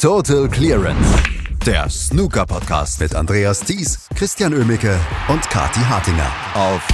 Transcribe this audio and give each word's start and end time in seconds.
Total 0.00 0.48
Clearance. 0.48 1.22
Der 1.66 1.86
Snooker-Podcast 1.90 3.00
mit 3.00 3.14
Andreas 3.14 3.60
Thies, 3.60 4.08
Christian 4.14 4.54
Ömicke 4.54 4.98
und 5.28 5.42
Kati 5.42 5.80
Hartinger 5.80 6.32
auf 6.54 6.88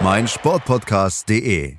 meinsportpodcast.de. 0.00 1.74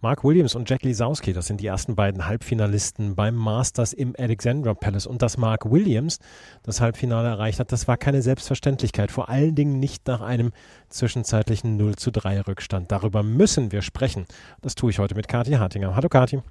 Mark 0.00 0.22
Williams 0.22 0.54
und 0.54 0.70
Jack 0.70 0.84
Lisowski, 0.84 1.32
das 1.32 1.48
sind 1.48 1.60
die 1.60 1.66
ersten 1.66 1.96
beiden 1.96 2.28
Halbfinalisten 2.28 3.16
beim 3.16 3.34
Masters 3.34 3.92
im 3.92 4.14
Alexandra 4.16 4.74
Palace. 4.74 5.08
Und 5.08 5.20
dass 5.20 5.36
Mark 5.36 5.68
Williams 5.68 6.20
das 6.62 6.80
Halbfinale 6.80 7.26
erreicht 7.26 7.58
hat, 7.58 7.72
das 7.72 7.88
war 7.88 7.96
keine 7.96 8.22
Selbstverständlichkeit. 8.22 9.10
Vor 9.10 9.28
allen 9.28 9.56
Dingen 9.56 9.80
nicht 9.80 10.06
nach 10.06 10.20
einem 10.20 10.52
zwischenzeitlichen 10.88 11.76
0 11.76 11.96
zu 11.96 12.12
3 12.12 12.42
Rückstand. 12.42 12.92
Darüber 12.92 13.24
müssen 13.24 13.72
wir 13.72 13.82
sprechen. 13.82 14.26
Das 14.62 14.76
tue 14.76 14.90
ich 14.90 15.00
heute 15.00 15.16
mit 15.16 15.26
Kathi 15.26 15.54
Hartinger. 15.54 15.96
Hallo 15.96 16.08
Kathi. 16.08 16.42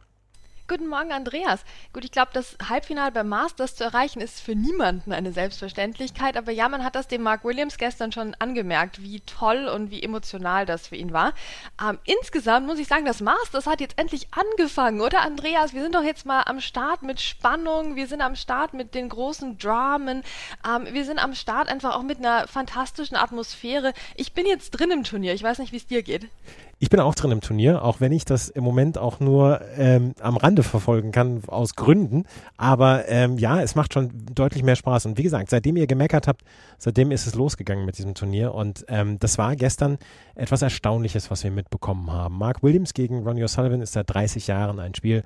Guten 0.74 0.88
Morgen, 0.88 1.12
Andreas. 1.12 1.64
Gut, 1.94 2.04
ich 2.04 2.10
glaube, 2.10 2.32
das 2.34 2.58
Halbfinale 2.68 3.12
beim 3.12 3.30
Masters 3.30 3.76
zu 3.76 3.84
erreichen, 3.84 4.22
ist 4.22 4.40
für 4.40 4.56
niemanden 4.56 5.14
eine 5.14 5.32
Selbstverständlichkeit. 5.32 6.36
Aber 6.36 6.52
ja, 6.52 6.68
man 6.68 6.84
hat 6.84 6.96
das 6.96 7.08
dem 7.08 7.22
Mark 7.22 7.44
Williams 7.44 7.78
gestern 7.78 8.12
schon 8.12 8.36
angemerkt, 8.40 9.04
wie 9.04 9.20
toll 9.20 9.68
und 9.68 9.92
wie 9.92 10.02
emotional 10.02 10.66
das 10.66 10.88
für 10.88 10.96
ihn 10.96 11.14
war. 11.14 11.36
Ähm, 11.80 12.00
insgesamt 12.06 12.66
muss 12.66 12.80
ich 12.80 12.88
sagen, 12.88 13.06
das 13.06 13.22
Masters 13.22 13.68
hat 13.68 13.82
jetzt 13.82 14.00
endlich 14.00 14.30
angefangen, 14.32 15.02
oder 15.02 15.22
Andreas? 15.22 15.76
Wir 15.76 15.84
sind 15.84 15.94
doch 15.94 16.02
jetzt 16.02 16.26
mal 16.26 16.42
am 16.42 16.60
Start 16.60 17.04
mit 17.04 17.22
Spannung. 17.22 17.96
Wir 17.96 18.08
sind 18.08 18.22
am 18.22 18.36
Start 18.36 18.74
mit 18.74 18.96
den 18.96 19.10
großen 19.10 19.60
Dramen. 19.60 20.24
Ähm, 20.68 20.88
wir 20.92 21.06
sind 21.06 21.20
am 21.20 21.36
Start 21.36 21.70
einfach 21.70 21.96
auch 21.96 22.02
mit 22.02 22.18
einer 22.18 22.48
fantastischen 22.48 23.16
Atmosphäre. 23.16 23.94
Ich 24.16 24.34
bin 24.34 24.48
jetzt 24.48 24.72
drin 24.72 24.90
im 24.90 25.04
Turnier. 25.04 25.36
Ich 25.36 25.44
weiß 25.44 25.60
nicht, 25.60 25.72
wie 25.72 25.78
es 25.78 25.86
dir 25.86 26.02
geht. 26.02 26.30
Ich 26.84 26.90
bin 26.90 27.00
auch 27.00 27.16
drin 27.16 27.32
im 27.32 27.40
Turnier, 27.40 27.82
auch 27.82 28.02
wenn 28.02 28.12
ich 28.12 28.26
das 28.26 28.50
im 28.50 28.62
Moment 28.62 28.98
auch 28.98 29.22
nur 29.22 29.62
ähm, 29.78 30.16
am 30.20 30.36
Rande 30.36 30.64
verfolgen 30.64 31.14
kann, 31.14 31.42
aus 31.48 31.78
Gründen. 31.78 32.26
Aber 32.58 33.08
ähm, 33.08 33.38
ja, 33.38 33.62
es 33.62 33.76
macht 33.76 33.94
schon 33.94 34.12
deutlich 34.36 34.64
mehr 34.64 34.76
Spaß. 34.76 35.06
Und 35.06 35.18
wie 35.18 35.24
gesagt, 35.24 35.50
seitdem 35.50 35.78
ihr 35.78 35.88
gemeckert 35.88 36.28
habt, 36.28 36.42
seitdem 36.78 37.12
ist 37.12 37.26
es 37.26 37.36
losgegangen 37.36 37.86
mit 37.86 37.98
diesem 37.98 38.16
Turnier. 38.16 38.54
Und 38.54 38.84
ähm, 38.90 39.18
das 39.18 39.38
war 39.38 39.56
gestern 39.56 39.98
etwas 40.36 40.62
Erstaunliches, 40.62 41.32
was 41.32 41.46
wir 41.46 41.52
mitbekommen 41.52 42.12
haben. 42.12 42.38
Mark 42.38 42.64
Williams 42.64 42.94
gegen 42.94 43.24
Ronnie 43.24 43.46
O'Sullivan 43.46 43.80
ist 43.80 43.94
seit 43.94 44.14
30 44.14 44.48
Jahren 44.48 44.82
ein 44.82 44.94
Spiel, 44.94 45.24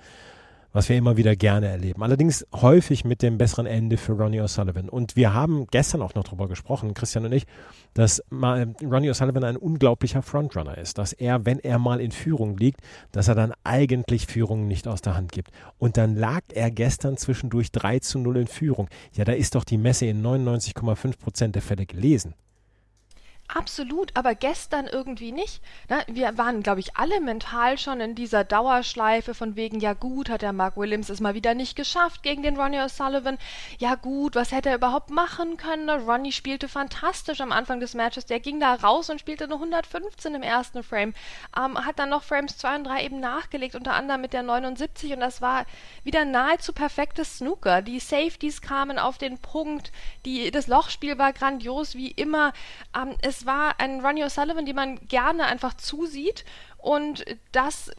was 0.77 0.89
wir 0.89 0.95
immer 0.95 1.17
wieder 1.17 1.35
gerne 1.35 1.69
erleben. 1.69 2.03
Allerdings 2.03 2.45
häufig 2.53 3.03
mit 3.03 3.23
dem 3.23 3.39
besseren 3.39 3.65
Ende 3.65 3.97
für 3.97 4.11
Ronnie 4.11 4.41
O'Sullivan. 4.41 4.89
Und 4.89 5.15
wir 5.15 5.33
haben 5.33 5.65
gestern 5.71 6.03
auch 6.03 6.13
noch 6.13 6.23
darüber 6.23 6.47
gesprochen, 6.47 6.93
Christian 6.93 7.25
und 7.25 7.31
ich, 7.31 7.47
dass 7.95 8.23
Ronnie 8.31 9.09
O'Sullivan 9.09 9.43
ein 9.43 9.57
unglaublicher 9.57 10.21
Frontrunner 10.21 10.77
ist, 10.77 10.99
dass 10.99 11.13
er, 11.13 11.47
wenn 11.47 11.57
er 11.57 11.79
mal 11.79 11.99
in 11.99 12.11
Führung 12.11 12.57
liegt, 12.57 12.81
dass 13.11 13.27
er 13.27 13.33
dann 13.33 13.53
eigentlich 13.63 14.27
Führung 14.27 14.67
nicht 14.67 14.87
aus 14.87 15.01
der 15.01 15.15
Hand 15.15 15.31
gibt. 15.31 15.49
Und 15.79 15.97
dann 15.97 16.15
lag 16.15 16.41
er 16.53 16.69
gestern 16.69 17.17
zwischendurch 17.17 17.71
3 17.71 17.97
zu 17.97 18.19
0 18.19 18.37
in 18.37 18.47
Führung. 18.47 18.87
Ja, 19.13 19.25
da 19.25 19.31
ist 19.31 19.55
doch 19.55 19.63
die 19.63 19.79
Messe 19.79 20.05
in 20.05 20.23
99,5 20.23 21.17
Prozent 21.17 21.55
der 21.55 21.63
Fälle 21.63 21.87
gelesen. 21.87 22.35
Absolut, 23.49 24.11
aber 24.13 24.35
gestern 24.35 24.87
irgendwie 24.87 25.31
nicht. 25.31 25.61
Ne? 25.87 26.03
Wir 26.07 26.37
waren, 26.37 26.63
glaube 26.63 26.81
ich, 26.81 26.97
alle 26.97 27.21
mental 27.21 27.77
schon 27.77 28.01
in 28.01 28.13
dieser 28.13 28.43
Dauerschleife 28.43 29.33
von 29.33 29.55
wegen, 29.55 29.79
ja 29.79 29.93
gut, 29.93 30.29
hat 30.29 30.41
der 30.41 30.51
Mark 30.51 30.75
Williams 30.75 31.07
es 31.07 31.21
mal 31.21 31.33
wieder 31.33 31.53
nicht 31.53 31.77
geschafft 31.77 32.23
gegen 32.23 32.43
den 32.43 32.57
Ronnie 32.57 32.79
O'Sullivan. 32.79 33.37
Ja 33.79 33.95
gut, 33.95 34.35
was 34.35 34.51
hätte 34.51 34.67
er 34.67 34.75
überhaupt 34.75 35.11
machen 35.11 35.55
können? 35.55 35.89
Ronnie 35.89 36.33
spielte 36.33 36.67
fantastisch 36.67 37.39
am 37.39 37.53
Anfang 37.53 37.79
des 37.79 37.93
Matches. 37.93 38.25
Der 38.25 38.41
ging 38.41 38.59
da 38.59 38.73
raus 38.73 39.09
und 39.09 39.21
spielte 39.21 39.47
nur 39.47 39.59
115 39.59 40.35
im 40.35 40.43
ersten 40.43 40.83
Frame. 40.83 41.13
Ähm, 41.57 41.85
hat 41.85 41.99
dann 41.99 42.09
noch 42.09 42.23
Frames 42.23 42.57
2 42.57 42.75
und 42.75 42.83
3 42.83 43.05
eben 43.05 43.21
nachgelegt, 43.21 43.75
unter 43.75 43.93
anderem 43.93 44.19
mit 44.19 44.33
der 44.33 44.43
79 44.43 45.13
und 45.13 45.21
das 45.21 45.41
war 45.41 45.65
wieder 46.03 46.25
nahezu 46.25 46.73
perfektes 46.73 47.37
Snooker. 47.37 47.81
Die 47.81 48.01
Safeties 48.01 48.61
kamen 48.61 48.99
auf 48.99 49.17
den 49.17 49.37
Punkt, 49.37 49.93
die, 50.25 50.51
das 50.51 50.67
Lochspiel 50.67 51.17
war 51.17 51.31
grandios 51.31 51.95
wie 51.95 52.11
immer. 52.11 52.51
Ähm, 52.93 53.15
es 53.21 53.36
es 53.37 53.45
war 53.45 53.79
ein 53.79 54.01
Ronnie 54.01 54.23
O'Sullivan, 54.23 54.65
den 54.65 54.75
man 54.75 54.99
gerne 55.07 55.45
einfach 55.45 55.75
zusieht 55.75 56.45
und 56.77 57.25
das 57.51 57.91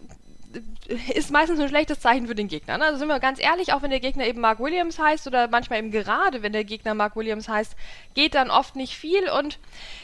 ist 1.15 1.31
meistens 1.31 1.61
ein 1.61 1.69
schlechtes 1.69 2.01
Zeichen 2.01 2.27
für 2.27 2.35
den 2.35 2.49
Gegner. 2.49 2.79
Ne? 2.79 2.85
Also 2.85 2.99
sind 2.99 3.09
wir 3.09 3.21
ganz 3.21 3.41
ehrlich, 3.41 3.73
auch 3.73 3.83
wenn 3.83 3.91
der 3.91 4.01
Gegner 4.01 4.27
eben 4.27 4.41
Mark 4.41 4.61
Williams 4.61 4.99
heißt 4.99 5.27
oder 5.27 5.49
manchmal 5.49 5.79
eben 5.79 5.91
gerade, 5.91 6.43
wenn 6.43 6.53
der 6.53 6.65
Gegner 6.65 6.95
Mark 6.95 7.17
Williams 7.17 7.49
heißt, 7.49 7.77
geht 8.15 8.35
dann 8.35 8.51
oft 8.51 8.75
nicht 8.75 8.97
viel. 8.97 9.29
Und 9.29 9.59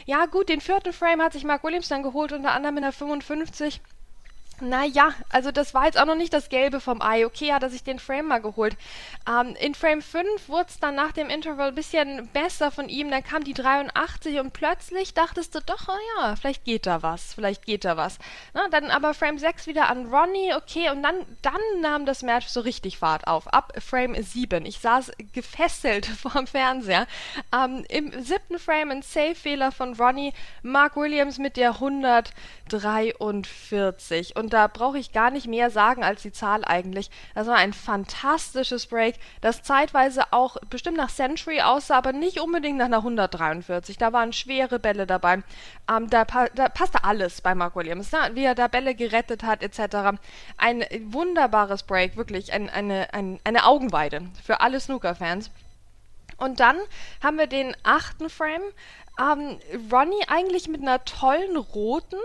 ja 0.05 0.25
gut, 0.27 0.49
den 0.49 0.61
vierten 0.61 0.93
Frame 0.93 1.23
hat 1.23 1.33
sich 1.33 1.43
Mark 1.43 1.63
Williams 1.63 1.87
dann 1.87 2.03
geholt, 2.03 2.31
unter 2.31 2.51
anderem 2.51 2.77
in 2.77 2.83
der 2.83 2.91
55. 2.91 3.81
Naja, 4.61 5.09
also 5.29 5.51
das 5.51 5.73
war 5.73 5.85
jetzt 5.85 5.99
auch 5.99 6.05
noch 6.05 6.15
nicht 6.15 6.33
das 6.33 6.47
Gelbe 6.47 6.79
vom 6.79 7.01
Ei. 7.01 7.25
Okay, 7.25 7.51
hat 7.51 7.63
er 7.63 7.69
sich 7.69 7.83
den 7.83 7.99
Frame 7.99 8.27
mal 8.27 8.41
geholt. 8.41 8.77
Ähm, 9.27 9.53
in 9.59 9.75
Frame 9.75 10.01
5 10.01 10.47
wurde 10.47 10.67
es 10.69 10.79
dann 10.79 10.95
nach 10.95 11.11
dem 11.11 11.29
Interval 11.29 11.67
ein 11.69 11.75
bisschen 11.75 12.29
besser 12.31 12.71
von 12.71 12.87
ihm. 12.87 13.11
Dann 13.11 13.23
kam 13.23 13.43
die 13.43 13.53
83 13.53 14.39
und 14.39 14.53
plötzlich 14.53 15.13
dachtest 15.13 15.55
du 15.55 15.59
doch, 15.59 15.89
oh 15.89 15.99
ja, 16.17 16.37
vielleicht 16.37 16.63
geht 16.63 16.85
da 16.85 17.03
was, 17.03 17.33
vielleicht 17.33 17.65
geht 17.65 17.83
da 17.83 17.97
was. 17.97 18.17
Na, 18.53 18.69
dann 18.69 18.91
aber 18.91 19.13
Frame 19.13 19.39
6 19.39 19.67
wieder 19.67 19.89
an 19.89 20.05
Ronnie, 20.05 20.53
okay, 20.53 20.89
und 20.89 21.03
dann, 21.03 21.25
dann 21.41 21.59
nahm 21.81 22.05
das 22.05 22.23
Match 22.23 22.47
so 22.47 22.61
richtig 22.61 22.97
Fahrt 22.97 23.27
auf. 23.27 23.53
Ab 23.53 23.73
Frame 23.79 24.15
7. 24.21 24.65
Ich 24.65 24.79
saß 24.79 25.11
gefesselt 25.33 26.05
vorm 26.21 26.47
Fernseher. 26.47 27.07
Ähm, 27.53 27.83
Im 27.89 28.23
siebten 28.23 28.57
Frame 28.57 28.91
ein 28.91 29.01
Save-Fehler 29.01 29.73
von 29.73 29.95
Ronnie. 29.95 30.31
Mark 30.61 30.95
Williams 30.95 31.39
mit 31.39 31.57
der 31.57 31.71
143. 31.71 34.35
Und 34.35 34.44
und 34.45 34.53
da 34.53 34.67
brauche 34.67 34.99
ich 34.99 35.11
gar 35.11 35.31
nicht 35.31 35.47
mehr 35.47 35.71
sagen 35.71 36.03
als 36.03 36.21
die 36.21 36.31
Zahl 36.31 36.63
eigentlich. 36.63 37.09
Das 37.33 37.47
war 37.47 37.55
ein 37.55 37.73
fantastisches 37.73 38.85
Break, 38.85 39.15
das 39.41 39.63
zeitweise 39.63 40.21
auch 40.29 40.57
bestimmt 40.69 40.97
nach 40.97 41.09
Century 41.09 41.61
aussah, 41.61 41.97
aber 41.97 42.13
nicht 42.13 42.39
unbedingt 42.39 42.77
nach 42.77 42.85
einer 42.85 42.97
143. 42.97 43.97
Da 43.97 44.13
waren 44.13 44.33
schwere 44.33 44.77
Bälle 44.77 45.07
dabei. 45.07 45.41
Ähm, 45.91 46.11
da, 46.11 46.25
da, 46.25 46.69
passte 46.69 47.03
alles 47.03 47.41
bei 47.41 47.55
Mark 47.55 47.75
Williams, 47.75 48.11
ne? 48.11 48.19
wie 48.33 48.43
er 48.43 48.53
da 48.53 48.67
Bälle 48.67 48.93
gerettet 48.93 49.41
hat 49.41 49.63
etc. 49.63 50.19
Ein 50.57 50.85
wunderbares 51.05 51.81
Break, 51.81 52.15
wirklich 52.15 52.53
ein, 52.53 52.69
eine, 52.69 53.15
ein, 53.15 53.39
eine 53.45 53.65
Augenweide 53.65 54.21
für 54.43 54.61
alle 54.61 54.79
Snooker-Fans. 54.79 55.49
Und 56.37 56.59
dann 56.59 56.77
haben 57.23 57.39
wir 57.39 57.47
den 57.47 57.75
achten 57.81 58.29
Frame. 58.29 58.61
Ähm, 59.19 59.57
Ronnie 59.91 60.23
eigentlich 60.27 60.67
mit 60.67 60.81
einer 60.81 61.03
tollen 61.03 61.57
roten, 61.57 62.19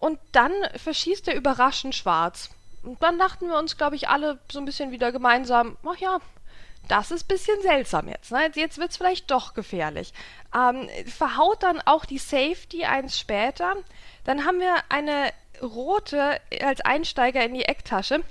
und 0.00 0.18
dann 0.32 0.52
verschießt 0.74 1.28
er 1.28 1.36
überraschend 1.36 1.94
schwarz. 1.94 2.50
Und 2.82 3.02
dann 3.02 3.18
dachten 3.18 3.46
wir 3.46 3.58
uns, 3.58 3.76
glaube 3.76 3.96
ich, 3.96 4.08
alle 4.08 4.38
so 4.50 4.58
ein 4.58 4.64
bisschen 4.64 4.90
wieder 4.90 5.12
gemeinsam, 5.12 5.76
ach 5.86 5.96
ja, 5.98 6.18
das 6.88 7.10
ist 7.10 7.24
ein 7.24 7.28
bisschen 7.28 7.60
seltsam 7.62 8.08
jetzt. 8.08 8.32
Ne? 8.32 8.50
Jetzt 8.54 8.78
wird 8.78 8.90
es 8.90 8.96
vielleicht 8.96 9.30
doch 9.30 9.54
gefährlich. 9.54 10.12
Ähm, 10.56 10.88
verhaut 11.06 11.62
dann 11.62 11.80
auch 11.82 12.04
die 12.04 12.18
Safety 12.18 12.84
eins 12.84 13.18
später. 13.18 13.76
Dann 14.24 14.44
haben 14.44 14.58
wir 14.58 14.74
eine 14.88 15.32
rote 15.62 16.40
als 16.62 16.80
Einsteiger 16.80 17.44
in 17.44 17.54
die 17.54 17.66
Ecktasche, 17.66 18.24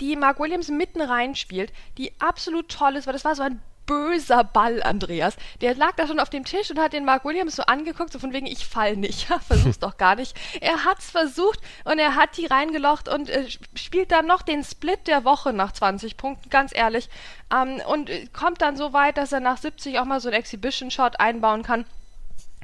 die 0.00 0.16
Mark 0.16 0.40
Williams 0.40 0.68
mitten 0.68 1.02
reinspielt, 1.02 1.72
die 1.98 2.12
absolut 2.20 2.70
toll 2.70 2.96
ist, 2.96 3.06
weil 3.06 3.12
das 3.12 3.24
war 3.24 3.34
so 3.34 3.42
ein 3.42 3.62
böser 3.88 4.44
Ball, 4.44 4.80
Andreas. 4.84 5.36
Der 5.60 5.74
lag 5.74 5.96
da 5.96 6.06
schon 6.06 6.20
auf 6.20 6.30
dem 6.30 6.44
Tisch 6.44 6.70
und 6.70 6.78
hat 6.78 6.92
den 6.92 7.04
Mark 7.04 7.24
Williams 7.24 7.56
so 7.56 7.64
angeguckt, 7.64 8.12
so 8.12 8.20
von 8.20 8.32
wegen, 8.32 8.46
ich 8.46 8.66
fall 8.66 8.96
nicht. 8.96 9.26
Versuch's 9.48 9.80
doch 9.80 9.96
gar 9.96 10.14
nicht. 10.14 10.36
Er 10.60 10.84
hat's 10.84 11.10
versucht 11.10 11.58
und 11.84 11.98
er 11.98 12.14
hat 12.14 12.36
die 12.36 12.46
reingelocht 12.46 13.08
und 13.08 13.28
äh, 13.30 13.48
spielt 13.74 14.12
dann 14.12 14.26
noch 14.26 14.42
den 14.42 14.62
Split 14.62 15.08
der 15.08 15.24
Woche 15.24 15.52
nach 15.52 15.72
20 15.72 16.16
Punkten, 16.16 16.50
ganz 16.50 16.72
ehrlich. 16.76 17.08
Ähm, 17.52 17.80
und 17.88 18.10
äh, 18.10 18.26
kommt 18.26 18.62
dann 18.62 18.76
so 18.76 18.92
weit, 18.92 19.16
dass 19.16 19.32
er 19.32 19.40
nach 19.40 19.56
70 19.56 19.98
auch 19.98 20.04
mal 20.04 20.20
so 20.20 20.28
einen 20.28 20.38
Exhibition-Shot 20.38 21.18
einbauen 21.18 21.62
kann. 21.64 21.86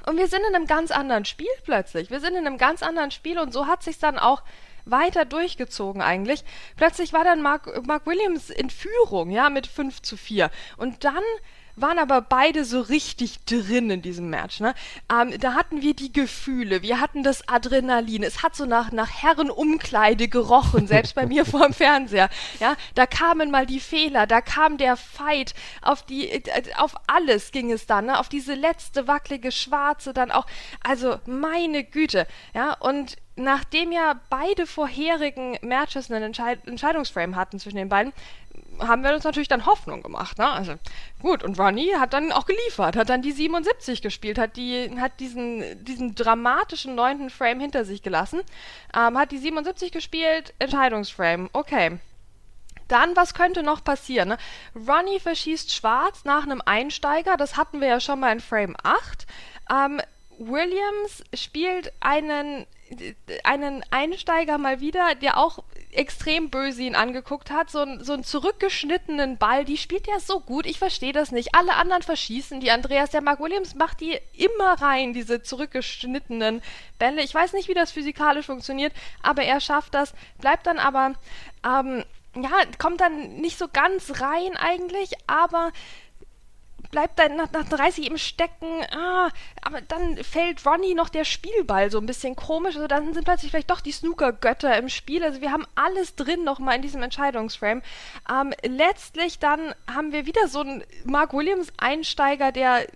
Und 0.06 0.18
wir 0.18 0.28
sind 0.28 0.42
in 0.46 0.54
einem 0.54 0.66
ganz 0.66 0.90
anderen 0.90 1.24
Spiel 1.24 1.48
plötzlich. 1.64 2.10
Wir 2.10 2.20
sind 2.20 2.34
in 2.36 2.46
einem 2.46 2.58
ganz 2.58 2.82
anderen 2.82 3.10
Spiel 3.10 3.38
und 3.38 3.52
so 3.52 3.66
hat 3.66 3.82
sich 3.82 3.98
dann 3.98 4.18
auch 4.18 4.42
weiter 4.84 5.24
durchgezogen 5.24 6.02
eigentlich. 6.02 6.44
Plötzlich 6.76 7.12
war 7.12 7.24
dann 7.24 7.42
Mark, 7.42 7.86
Mark 7.86 8.06
Williams 8.06 8.50
in 8.50 8.70
Führung, 8.70 9.30
ja, 9.30 9.50
mit 9.50 9.66
5 9.66 10.02
zu 10.02 10.16
4. 10.16 10.50
Und 10.76 11.04
dann 11.04 11.22
waren 11.76 11.98
aber 11.98 12.20
beide 12.20 12.64
so 12.64 12.80
richtig 12.80 13.44
drin 13.44 13.90
in 13.90 14.02
diesem 14.02 14.30
Match. 14.30 14.60
Ne? 14.60 14.74
Ähm, 15.10 15.38
da 15.38 15.54
hatten 15.54 15.82
wir 15.82 15.94
die 15.94 16.12
Gefühle, 16.12 16.82
wir 16.82 17.00
hatten 17.00 17.22
das 17.22 17.48
Adrenalin. 17.48 18.22
Es 18.22 18.42
hat 18.42 18.54
so 18.56 18.64
nach, 18.66 18.92
nach 18.92 19.10
Herrenumkleide 19.10 20.28
gerochen, 20.28 20.86
selbst 20.86 21.14
bei 21.14 21.26
mir 21.26 21.44
vor 21.46 21.64
dem 21.64 21.74
Fernseher. 21.74 22.28
Ja, 22.60 22.76
da 22.94 23.06
kamen 23.06 23.50
mal 23.50 23.66
die 23.66 23.80
Fehler, 23.80 24.26
da 24.26 24.40
kam 24.40 24.78
der 24.78 24.96
Fight, 24.96 25.54
auf 25.82 26.02
die, 26.02 26.30
äh, 26.30 26.42
auf 26.76 26.94
alles 27.06 27.52
ging 27.52 27.72
es 27.72 27.86
dann, 27.86 28.06
ne? 28.06 28.18
auf 28.18 28.28
diese 28.28 28.54
letzte 28.54 29.08
wackelige 29.08 29.52
Schwarze 29.52 30.12
dann 30.12 30.30
auch. 30.30 30.46
Also 30.82 31.18
meine 31.26 31.84
Güte, 31.84 32.26
ja, 32.54 32.74
und 32.74 33.16
nachdem 33.36 33.92
ja 33.92 34.20
beide 34.30 34.66
vorherigen 34.66 35.58
Matches 35.62 36.10
einen 36.10 36.22
Entscheid 36.22 36.66
Entscheidungsframe 36.66 37.36
hatten 37.36 37.58
zwischen 37.58 37.76
den 37.76 37.88
beiden, 37.88 38.12
haben 38.80 39.02
wir 39.04 39.14
uns 39.14 39.24
natürlich 39.24 39.48
dann 39.48 39.66
Hoffnung 39.66 40.02
gemacht. 40.02 40.38
Ne? 40.38 40.48
Also 40.48 40.74
gut, 41.20 41.42
und 41.42 41.58
Ronnie 41.58 41.94
hat 41.96 42.12
dann 42.12 42.32
auch 42.32 42.46
geliefert, 42.46 42.96
hat 42.96 43.08
dann 43.08 43.22
die 43.22 43.32
77 43.32 44.02
gespielt, 44.02 44.38
hat, 44.38 44.56
die, 44.56 44.90
hat 44.98 45.20
diesen, 45.20 45.84
diesen 45.84 46.14
dramatischen 46.14 46.94
neunten 46.94 47.30
Frame 47.30 47.60
hinter 47.60 47.84
sich 47.84 48.02
gelassen, 48.02 48.40
ähm, 48.94 49.18
hat 49.18 49.32
die 49.32 49.38
77 49.38 49.92
gespielt, 49.92 50.54
Entscheidungsframe, 50.58 51.50
okay. 51.52 51.98
Dann, 52.88 53.16
was 53.16 53.32
könnte 53.32 53.62
noch 53.62 53.82
passieren? 53.82 54.28
Ne? 54.28 54.38
Ronnie 54.74 55.18
verschießt 55.18 55.72
schwarz 55.72 56.24
nach 56.24 56.42
einem 56.42 56.60
Einsteiger, 56.64 57.36
das 57.36 57.56
hatten 57.56 57.80
wir 57.80 57.88
ja 57.88 58.00
schon 58.00 58.20
mal 58.20 58.32
in 58.32 58.40
Frame 58.40 58.76
8. 58.82 59.26
Ähm, 59.70 60.00
Williams 60.38 61.22
spielt 61.32 61.92
einen, 62.00 62.66
einen 63.44 63.84
Einsteiger 63.90 64.58
mal 64.58 64.80
wieder, 64.80 65.14
der 65.14 65.38
auch 65.38 65.60
extrem 65.94 66.50
böse 66.50 66.82
ihn 66.82 66.94
angeguckt 66.94 67.50
hat. 67.50 67.70
So, 67.70 67.80
ein, 67.80 68.02
so 68.02 68.12
einen 68.12 68.24
zurückgeschnittenen 68.24 69.38
Ball, 69.38 69.64
die 69.64 69.76
spielt 69.76 70.08
er 70.08 70.20
so 70.20 70.40
gut. 70.40 70.66
Ich 70.66 70.78
verstehe 70.78 71.12
das 71.12 71.32
nicht. 71.32 71.54
Alle 71.54 71.74
anderen 71.74 72.02
verschießen 72.02 72.60
die. 72.60 72.70
Andreas, 72.70 73.10
der 73.10 73.22
Mark 73.22 73.40
Williams 73.40 73.74
macht 73.74 74.00
die 74.00 74.18
immer 74.32 74.80
rein, 74.80 75.12
diese 75.12 75.42
zurückgeschnittenen 75.42 76.62
Bälle. 76.98 77.22
Ich 77.22 77.34
weiß 77.34 77.52
nicht, 77.52 77.68
wie 77.68 77.74
das 77.74 77.92
physikalisch 77.92 78.46
funktioniert, 78.46 78.92
aber 79.22 79.42
er 79.42 79.60
schafft 79.60 79.94
das. 79.94 80.12
Bleibt 80.40 80.66
dann 80.66 80.78
aber, 80.78 81.14
ähm, 81.64 82.04
ja, 82.36 82.50
kommt 82.78 83.00
dann 83.00 83.36
nicht 83.36 83.58
so 83.58 83.68
ganz 83.72 84.20
rein 84.20 84.56
eigentlich, 84.56 85.12
aber 85.26 85.72
bleibt 86.94 87.18
dann 87.18 87.34
nach, 87.34 87.50
nach 87.50 87.68
30 87.68 88.06
eben 88.06 88.18
stecken. 88.18 88.68
Ah, 88.96 89.28
aber 89.62 89.80
dann 89.80 90.16
fällt 90.18 90.64
Ronnie 90.64 90.94
noch 90.94 91.08
der 91.08 91.24
Spielball 91.24 91.90
so 91.90 91.98
ein 91.98 92.06
bisschen 92.06 92.36
komisch. 92.36 92.76
Also 92.76 92.86
dann 92.86 93.12
sind 93.12 93.24
plötzlich 93.24 93.50
vielleicht 93.50 93.72
doch 93.72 93.80
die 93.80 93.90
Snooker-Götter 93.90 94.78
im 94.78 94.88
Spiel. 94.88 95.24
Also 95.24 95.40
wir 95.40 95.50
haben 95.50 95.66
alles 95.74 96.14
drin 96.14 96.44
nochmal 96.44 96.76
in 96.76 96.82
diesem 96.82 97.02
Entscheidungsframe. 97.02 97.82
Ähm, 98.30 98.54
letztlich 98.62 99.40
dann 99.40 99.74
haben 99.92 100.12
wir 100.12 100.24
wieder 100.26 100.46
so 100.46 100.60
einen 100.60 100.84
Mark 101.04 101.32
Williams-Einsteiger, 101.32 102.52
der 102.52 102.86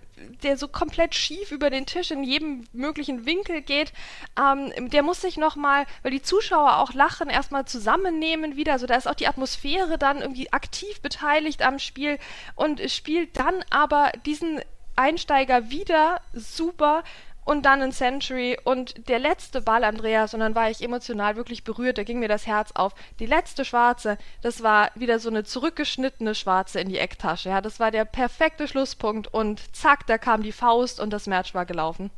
der 0.43 0.57
so 0.57 0.67
komplett 0.67 1.15
schief 1.15 1.51
über 1.51 1.69
den 1.69 1.85
Tisch 1.85 2.11
in 2.11 2.23
jedem 2.23 2.67
möglichen 2.73 3.25
Winkel 3.25 3.61
geht, 3.61 3.93
ähm, 4.39 4.89
der 4.89 5.03
muss 5.03 5.21
sich 5.21 5.37
nochmal, 5.37 5.85
weil 6.03 6.11
die 6.11 6.21
Zuschauer 6.21 6.77
auch 6.77 6.93
lachen, 6.93 7.29
erstmal 7.29 7.65
zusammennehmen 7.65 8.55
wieder. 8.55 8.73
Also 8.73 8.85
da 8.85 8.95
ist 8.95 9.07
auch 9.07 9.15
die 9.15 9.27
Atmosphäre 9.27 9.97
dann 9.97 10.21
irgendwie 10.21 10.51
aktiv 10.51 11.01
beteiligt 11.01 11.61
am 11.61 11.79
Spiel 11.79 12.17
und 12.55 12.81
spielt 12.91 13.37
dann 13.37 13.63
aber 13.69 14.11
diesen 14.25 14.61
Einsteiger 14.95 15.69
wieder 15.69 16.21
super 16.33 17.03
und 17.49 17.63
dann 17.63 17.81
ein 17.81 17.91
Century 17.91 18.59
und 18.63 19.09
der 19.09 19.17
letzte 19.17 19.61
Ball, 19.61 19.83
Andreas, 19.83 20.35
und 20.35 20.39
dann 20.39 20.53
war 20.53 20.69
ich 20.69 20.83
emotional 20.83 21.35
wirklich 21.35 21.63
berührt, 21.63 21.97
da 21.97 22.03
ging 22.03 22.19
mir 22.19 22.27
das 22.27 22.45
Herz 22.45 22.73
auf. 22.75 22.93
Die 23.19 23.25
letzte 23.25 23.65
Schwarze, 23.65 24.19
das 24.43 24.61
war 24.61 24.91
wieder 24.93 25.17
so 25.17 25.29
eine 25.29 25.43
zurückgeschnittene 25.43 26.35
Schwarze 26.35 26.79
in 26.79 26.89
die 26.89 26.99
Ecktasche. 26.99 27.49
Ja, 27.49 27.59
das 27.61 27.79
war 27.79 27.89
der 27.89 28.05
perfekte 28.05 28.67
Schlusspunkt 28.67 29.33
und 29.33 29.75
zack, 29.75 30.05
da 30.05 30.19
kam 30.19 30.43
die 30.43 30.51
Faust 30.51 30.99
und 30.99 31.11
das 31.11 31.25
Match 31.25 31.55
war 31.55 31.65
gelaufen. 31.65 32.11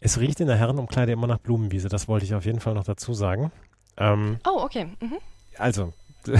Es 0.00 0.18
riecht 0.18 0.40
in 0.40 0.48
der 0.48 0.56
Herrenumkleide 0.56 1.12
immer 1.12 1.28
nach 1.28 1.38
Blumenwiese, 1.38 1.88
das 1.88 2.08
wollte 2.08 2.24
ich 2.24 2.34
auf 2.34 2.44
jeden 2.44 2.58
Fall 2.58 2.74
noch 2.74 2.82
dazu 2.82 3.14
sagen. 3.14 3.52
Ähm, 3.98 4.38
oh, 4.44 4.62
okay. 4.64 4.88
Mhm. 4.98 5.18
Also, 5.58 5.92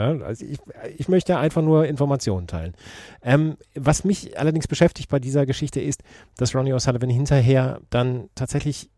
Ja, 0.00 0.24
also 0.24 0.46
ich, 0.46 0.58
ich, 0.96 1.08
möchte 1.08 1.36
einfach 1.36 1.60
nur 1.60 1.84
Informationen 1.84 2.46
teilen. 2.46 2.74
Ähm, 3.22 3.56
was 3.74 4.02
mich 4.04 4.38
allerdings 4.38 4.66
beschäftigt 4.66 5.10
bei 5.10 5.18
dieser 5.18 5.44
Geschichte 5.44 5.80
ist, 5.80 6.02
dass 6.38 6.54
Ronnie 6.54 6.72
O'Sullivan 6.72 7.10
hinterher 7.10 7.80
dann 7.90 8.30
tatsächlich 8.34 8.88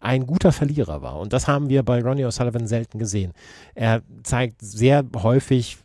ein 0.00 0.26
guter 0.26 0.50
Verlierer 0.50 1.02
war. 1.02 1.20
Und 1.20 1.32
das 1.32 1.46
haben 1.46 1.68
wir 1.68 1.84
bei 1.84 2.02
Ronnie 2.02 2.24
O'Sullivan 2.24 2.66
selten 2.66 2.98
gesehen. 2.98 3.32
Er 3.76 4.02
zeigt 4.24 4.60
sehr 4.60 5.04
häufig 5.22 5.78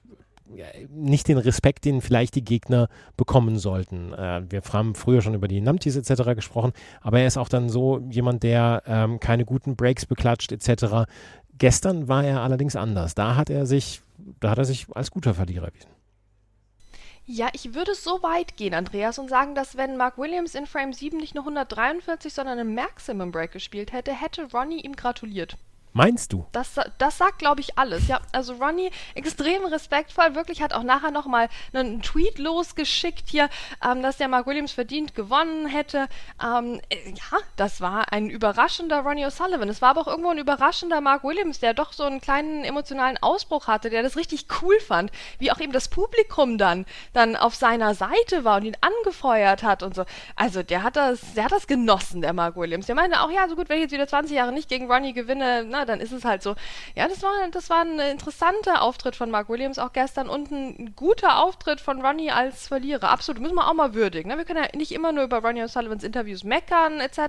nicht 0.90 1.28
den 1.28 1.38
Respekt, 1.38 1.86
den 1.86 2.02
vielleicht 2.02 2.34
die 2.34 2.44
Gegner 2.44 2.90
bekommen 3.18 3.60
sollten. 3.60 4.14
Äh, 4.14 4.42
wir 4.50 4.62
haben 4.74 4.96
früher 4.96 5.22
schon 5.22 5.36
über 5.36 5.48
die 5.48 5.62
Numpties 5.62 5.96
etc. 5.96 6.36
gesprochen, 6.36 6.74
aber 7.02 7.20
er 7.20 7.28
ist 7.28 7.38
auch 7.38 7.50
dann 7.50 7.70
so 7.70 8.00
jemand, 8.10 8.42
der 8.42 8.82
ähm, 8.88 9.20
keine 9.20 9.46
guten 9.46 9.76
Breaks 9.76 10.08
beklatscht 10.08 10.52
etc. 10.52 11.08
Gestern 11.58 12.08
war 12.08 12.24
er 12.24 12.42
allerdings 12.42 12.76
anders. 12.76 13.16
Da 13.16 13.36
hat 13.36 13.50
er 13.50 13.66
sich, 13.66 14.02
da 14.40 14.52
hat 14.52 14.58
er 14.58 14.66
sich 14.66 14.88
als 14.96 15.12
guter 15.12 15.34
Verlierer 15.34 15.68
erwiesen. 15.68 15.90
Ja, 17.26 17.50
ich 17.54 17.76
würde 17.76 17.94
so 17.94 18.24
weit 18.24 18.58
gehen, 18.58 18.74
Andreas, 18.74 19.20
und 19.20 19.30
sagen, 19.30 19.54
dass 19.54 19.78
wenn 19.78 19.98
Mark 19.98 20.18
Williams 20.18 20.56
in 20.56 20.66
Frame 20.66 20.94
7 20.94 21.18
nicht 21.18 21.36
nur 21.36 21.44
143, 21.44 22.34
sondern 22.34 22.58
einen 22.58 22.74
Maximum 22.74 23.32
Break 23.32 23.52
gespielt 23.52 23.94
hätte, 23.94 24.14
hätte 24.20 24.52
Ronnie 24.52 24.82
ihm 24.82 24.96
gratuliert. 24.96 25.56
Meinst 26.00 26.32
du? 26.32 26.46
Das, 26.54 26.80
das 26.98 27.18
sagt, 27.18 27.40
glaube 27.40 27.60
ich, 27.60 27.78
alles. 27.78 28.08
Ja, 28.08 28.22
also 28.32 28.54
Ronnie 28.54 28.90
extrem 29.16 29.66
respektvoll, 29.66 30.34
wirklich 30.34 30.62
hat 30.62 30.72
auch 30.72 30.84
nachher 30.84 31.12
nochmal 31.12 31.50
einen 31.74 32.02
Tweet 32.02 32.40
losgeschickt 32.40 33.28
hier, 33.28 33.50
ähm, 33.86 34.02
dass 34.02 34.16
der 34.16 34.30
Mark 34.30 34.48
Williams 34.48 34.72
verdient 34.72 35.14
gewonnen 35.14 35.68
hätte. 35.68 36.08
Ähm, 36.42 36.80
äh, 36.88 37.10
ja, 37.10 37.40
das 37.58 37.82
war 37.82 38.14
ein 38.14 38.30
überraschender 38.30 39.02
Ronnie 39.02 39.26
O'Sullivan. 39.26 39.68
Es 39.68 39.82
war 39.82 39.90
aber 39.90 40.00
auch 40.00 40.08
irgendwo 40.08 40.30
ein 40.30 40.38
überraschender 40.38 41.02
Mark 41.02 41.26
Williams, 41.26 41.60
der 41.60 41.74
doch 41.74 41.92
so 41.92 42.06
einen 42.06 42.22
kleinen 42.22 42.64
emotionalen 42.64 43.18
Ausbruch 43.18 43.68
hatte, 43.68 43.90
der 43.90 44.02
das 44.02 44.16
richtig 44.16 44.46
cool 44.62 44.80
fand, 44.80 45.12
wie 45.38 45.52
auch 45.52 45.60
eben 45.60 45.74
das 45.74 45.90
Publikum 45.90 46.58
dann, 46.58 46.86
dann 47.12 47.36
auf 47.36 47.56
seiner 47.56 47.94
Seite 47.94 48.46
war 48.46 48.56
und 48.56 48.64
ihn 48.64 48.78
angefeuert 48.80 49.64
hat 49.64 49.84
und 49.84 49.96
so. 49.96 50.06
Also 50.38 50.64
der 50.64 50.84
hat 50.84 50.96
das, 50.96 51.34
der 51.34 51.44
hat 51.44 51.52
das 51.52 51.68
genossen, 51.68 52.22
der 52.22 52.32
Mark 52.32 52.56
Williams. 52.56 52.86
Der 52.86 52.96
meinte 52.96 53.20
auch, 53.20 53.32
ja, 53.32 53.50
so 53.50 53.58
gut, 53.58 53.68
wenn 53.68 53.80
ich 53.80 53.84
jetzt 53.84 53.92
wieder 53.92 54.08
20 54.08 54.34
Jahre 54.34 54.54
nicht 54.54 54.70
gegen 54.70 54.90
Ronnie 54.90 55.12
gewinne, 55.12 55.66
na, 55.68 55.89
dann 55.90 56.00
ist 56.00 56.12
es 56.12 56.26
halt 56.26 56.42
so. 56.42 56.56
Ja, 56.96 57.08
das 57.08 57.22
war, 57.22 57.32
das 57.52 57.70
war 57.70 57.82
ein 57.82 58.00
interessanter 58.00 58.82
Auftritt 58.82 59.16
von 59.16 59.30
Mark 59.30 59.50
Williams 59.50 59.80
auch 59.80 59.94
gestern 59.94 60.30
und 60.30 60.52
ein 60.52 60.94
guter 60.96 61.44
Auftritt 61.44 61.82
von 61.82 62.02
Ronnie 62.06 62.32
als 62.32 62.68
Verlierer. 62.68 63.10
Absolut, 63.10 63.42
müssen 63.42 63.56
wir 63.56 63.68
auch 63.68 63.74
mal 63.74 63.94
würdigen. 63.94 64.30
Ne? 64.30 64.38
Wir 64.38 64.46
können 64.46 64.64
ja 64.64 64.78
nicht 64.78 64.92
immer 64.92 65.12
nur 65.12 65.24
über 65.24 65.40
Ronnie 65.40 65.64
O'Sullivans 65.64 66.04
Interviews 66.04 66.44
meckern 66.44 67.00
etc. 67.00 67.20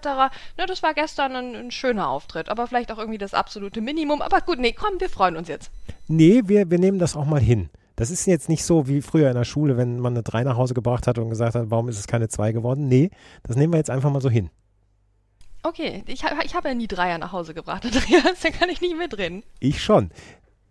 Ne, 0.56 0.66
das 0.66 0.82
war 0.82 0.94
gestern 0.94 1.34
ein, 1.34 1.54
ein 1.54 1.70
schöner 1.70 2.08
Auftritt, 2.08 2.48
aber 2.48 2.66
vielleicht 2.66 2.92
auch 2.92 2.98
irgendwie 2.98 3.18
das 3.18 3.34
absolute 3.34 3.80
Minimum. 3.80 4.22
Aber 4.22 4.40
gut, 4.40 4.58
nee, 4.58 4.72
komm, 4.72 5.00
wir 5.00 5.08
freuen 5.08 5.36
uns 5.36 5.48
jetzt. 5.48 5.70
Nee, 6.08 6.42
wir, 6.46 6.70
wir 6.70 6.78
nehmen 6.78 6.98
das 6.98 7.16
auch 7.16 7.24
mal 7.24 7.40
hin. 7.40 7.70
Das 7.96 8.10
ist 8.10 8.26
jetzt 8.26 8.48
nicht 8.48 8.64
so 8.64 8.88
wie 8.88 9.02
früher 9.02 9.28
in 9.28 9.36
der 9.36 9.44
Schule, 9.44 9.76
wenn 9.76 10.00
man 10.00 10.14
eine 10.14 10.22
3 10.22 10.44
nach 10.44 10.56
Hause 10.56 10.72
gebracht 10.72 11.06
hat 11.06 11.18
und 11.18 11.28
gesagt 11.28 11.54
hat, 11.54 11.70
warum 11.70 11.88
ist 11.88 11.98
es 11.98 12.06
keine 12.06 12.28
2 12.28 12.52
geworden? 12.52 12.88
Nee, 12.88 13.10
das 13.42 13.56
nehmen 13.56 13.72
wir 13.72 13.78
jetzt 13.78 13.90
einfach 13.90 14.10
mal 14.10 14.22
so 14.22 14.30
hin. 14.30 14.48
Okay, 15.62 16.02
ich, 16.06 16.22
ich 16.44 16.54
habe 16.54 16.68
ja 16.68 16.74
nie 16.74 16.86
Dreier 16.86 17.18
nach 17.18 17.32
Hause 17.32 17.54
gebracht, 17.54 17.84
Andreas, 17.86 18.40
da 18.42 18.50
kann 18.50 18.68
ich 18.70 18.80
nicht 18.80 18.96
mitreden. 18.96 19.42
Ich 19.58 19.82
schon. 19.82 20.10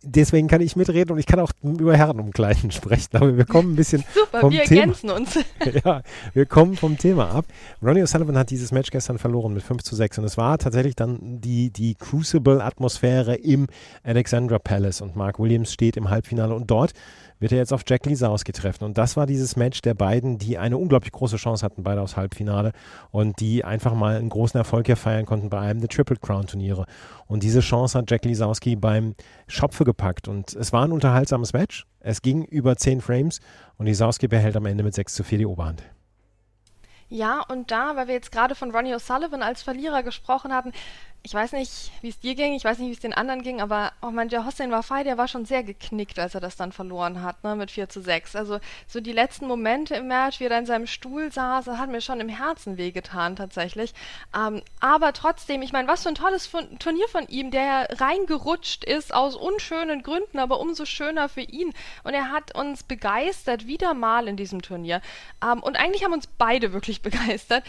Deswegen 0.02 0.48
kann 0.48 0.62
ich 0.62 0.78
mitreden 0.78 1.12
und 1.12 1.20
ich 1.20 1.26
kann 1.26 1.42
auch 1.42 1.52
über 1.62 1.96
Herrenumkleiden 1.96 2.72
sprechen. 2.72 3.18
Aber 3.18 3.36
wir 3.36 3.44
kommen 3.46 3.74
ein 3.74 3.76
bisschen 3.76 4.06
Super, 4.14 4.40
vom 4.40 4.52
wir 4.52 4.64
Thema. 4.64 4.82
ergänzen 4.82 5.10
uns. 5.10 5.38
ja, 5.84 6.04
wir 6.34 6.46
kommen 6.46 6.78
vom 6.78 6.98
Thema 6.98 7.30
ab. 7.32 7.46
Ronnie 7.84 8.02
O'Sullivan 8.04 8.38
hat 8.38 8.50
dieses 8.50 8.72
Match 8.72 8.92
gestern 8.92 9.20
verloren 9.20 9.54
mit 9.54 9.62
5 9.62 9.84
zu 9.84 9.98
6 9.98 10.20
und 10.20 10.24
es 10.24 10.38
war 10.38 10.58
tatsächlich 10.58 10.96
dann 10.96 11.42
die, 11.42 11.70
die 11.70 11.96
Crucible-Atmosphäre 11.96 13.36
im 13.36 13.68
Alexandra 14.04 14.58
Palace 14.58 15.02
und 15.02 15.18
Mark 15.18 15.38
Williams 15.38 15.74
steht 15.74 15.98
im 15.98 16.10
Halbfinale 16.10 16.56
und 16.56 16.72
dort 16.72 16.94
wird 17.40 17.52
er 17.52 17.58
jetzt 17.58 17.74
auf 17.74 17.84
Jack 17.88 18.06
Lisowski 18.06 18.52
treffen. 18.52 18.84
Und 18.84 18.98
das 18.98 19.18
war 19.18 19.26
dieses 19.26 19.56
Match 19.56 19.82
der 19.82 19.94
beiden, 19.94 20.38
die 20.38 20.58
eine 20.58 20.78
unglaublich 20.78 21.12
große 21.12 21.38
Chance 21.38 21.66
hatten, 21.66 21.84
beide 21.84 22.02
aufs 22.02 22.18
Halbfinale 22.18 22.72
und 23.12 23.40
die 23.40 23.64
einfach 23.64 23.94
mal 23.94 24.18
einen 24.18 24.30
großen 24.30 24.58
Erfolg 24.58 24.86
hier 24.86 24.98
feiern 24.98 25.26
konnten 25.26 25.50
bei 25.50 25.60
einem 25.60 25.80
der 25.80 25.90
Triple 25.90 26.18
Crown 26.18 26.48
Turniere. 26.48 26.86
Und 27.28 27.44
diese 27.44 27.62
Chance 27.62 27.98
hat 27.98 28.10
Jack 28.12 28.26
Lisowski 28.26 28.76
beim 28.76 29.16
Schopfe 29.48 29.86
gepackt. 29.86 30.28
Und 30.28 30.54
es 30.54 30.74
war 30.74 30.84
ein 30.84 30.92
unterhaltsames 30.92 31.54
Match. 31.54 31.86
Es 32.00 32.22
ging 32.22 32.44
über 32.44 32.76
10 32.76 33.02
Frames 33.02 33.40
und 33.78 33.86
Lisowski 33.86 34.28
behält 34.28 34.56
am 34.56 34.66
Ende 34.66 34.84
mit 34.84 34.94
6 34.94 35.14
zu 35.14 35.24
4 35.24 35.40
die 35.40 35.46
Oberhand. 35.46 35.84
Ja, 37.12 37.42
und 37.50 37.72
da, 37.72 37.96
weil 37.96 38.08
wir 38.08 38.14
jetzt 38.14 38.32
gerade 38.32 38.54
von 38.54 38.70
Ronnie 38.70 38.94
O'Sullivan 38.94 39.42
als 39.42 39.64
Verlierer 39.64 40.04
gesprochen 40.04 40.54
haben, 40.54 40.72
ich 41.22 41.34
weiß 41.34 41.52
nicht, 41.52 41.92
wie 42.02 42.10
es 42.10 42.20
dir 42.20 42.34
ging, 42.34 42.54
ich 42.54 42.64
weiß 42.64 42.78
nicht, 42.78 42.90
wie 42.90 42.94
es 42.94 43.00
den 43.00 43.14
anderen 43.14 43.44
ging, 43.44 43.62
aber 43.62 43.92
oh 44.02 44.10
mein, 44.10 44.30
Hossein 44.32 44.72
Wafai, 44.72 45.04
der 45.04 45.18
war 45.18 45.28
schon 45.28 45.46
sehr 45.46 45.64
geknickt, 45.64 46.18
als 46.18 46.34
er 46.34 46.40
das 46.40 46.56
dann 46.56 46.72
verloren 46.72 47.22
hat, 47.22 47.44
ne, 47.44 47.56
mit 47.56 47.72
4 47.72 47.90
zu 47.90 48.02
6. 48.02 48.38
Also 48.38 48.60
so 48.88 49.02
die 49.02 49.12
letzten 49.12 49.48
Momente 49.48 49.96
im 49.96 50.08
Match, 50.08 50.40
wie 50.40 50.46
er 50.46 50.50
da 50.50 50.58
in 50.58 50.66
seinem 50.66 50.88
Stuhl 50.88 51.32
saß, 51.32 51.66
das 51.66 51.78
hat 51.78 51.90
mir 51.90 52.00
schon 52.00 52.22
im 52.22 52.30
Herzen 52.30 52.78
wehgetan 52.78 53.36
tatsächlich. 53.36 53.94
Ähm, 54.36 54.62
aber 54.80 55.12
trotzdem, 55.12 55.62
ich 55.62 55.74
meine, 55.74 55.90
was 55.90 56.04
für 56.04 56.10
ein 56.10 56.16
tolles 56.16 56.50
Turnier 56.80 57.08
von 57.10 57.28
ihm, 57.28 57.52
der 57.52 57.64
ja 57.64 57.82
reingerutscht 57.90 58.86
ist 58.86 59.14
aus 59.14 59.36
unschönen 59.36 60.04
Gründen, 60.04 60.40
aber 60.40 60.60
umso 60.62 60.86
schöner 60.86 61.28
für 61.28 61.42
ihn. 61.42 61.74
Und 62.04 62.14
er 62.14 62.32
hat 62.32 62.56
uns 62.56 62.84
begeistert, 62.84 63.68
wieder 63.68 63.94
mal 63.94 64.28
in 64.30 64.38
diesem 64.38 64.62
Turnier. 64.62 65.02
Ähm, 65.44 65.62
und 65.62 65.78
eigentlich 65.78 66.06
haben 66.06 66.14
uns 66.14 66.28
beide 66.28 66.72
wirklich 66.72 67.02
begeistert 67.04 67.66